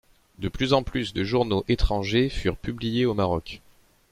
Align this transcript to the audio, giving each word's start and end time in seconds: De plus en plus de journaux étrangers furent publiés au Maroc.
De 0.39 0.49
plus 0.49 0.73
en 0.73 0.81
plus 0.81 1.13
de 1.13 1.23
journaux 1.23 1.63
étrangers 1.67 2.29
furent 2.29 2.57
publiés 2.57 3.05
au 3.05 3.13
Maroc. 3.13 3.61